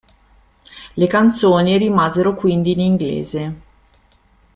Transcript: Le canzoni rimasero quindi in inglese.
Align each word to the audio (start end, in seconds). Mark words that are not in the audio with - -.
Le 0.95 1.05
canzoni 1.05 1.77
rimasero 1.77 2.33
quindi 2.33 2.71
in 2.71 2.79
inglese. 2.79 3.55